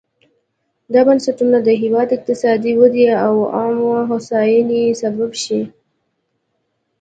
[0.93, 5.61] دا بنسټونه د هېواد اقتصادي ودې او عامه هوساینې سبب شي.